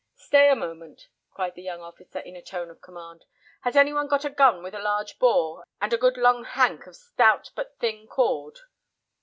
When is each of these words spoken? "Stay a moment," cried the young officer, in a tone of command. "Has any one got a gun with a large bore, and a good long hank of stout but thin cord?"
"Stay 0.15 0.49
a 0.49 0.55
moment," 0.55 1.09
cried 1.29 1.53
the 1.53 1.61
young 1.61 1.81
officer, 1.81 2.17
in 2.17 2.35
a 2.35 2.41
tone 2.41 2.71
of 2.71 2.81
command. 2.81 3.25
"Has 3.61 3.75
any 3.75 3.93
one 3.93 4.07
got 4.07 4.25
a 4.25 4.31
gun 4.31 4.63
with 4.63 4.73
a 4.73 4.79
large 4.79 5.19
bore, 5.19 5.63
and 5.79 5.93
a 5.93 5.97
good 5.99 6.17
long 6.17 6.43
hank 6.43 6.87
of 6.87 6.95
stout 6.95 7.51
but 7.55 7.77
thin 7.77 8.07
cord?" 8.07 8.61